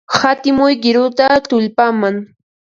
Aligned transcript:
Hatimuy 0.19 0.73
qiruta 0.83 1.27
tullpaman. 1.49 2.15